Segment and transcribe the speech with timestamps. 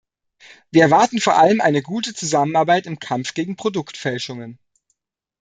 [0.71, 4.57] Wir erwarten vor allem eine gute Zusammenarbeit im Kampf gegen Produktfälschungen.